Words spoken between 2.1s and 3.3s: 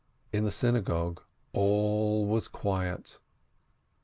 was quiet.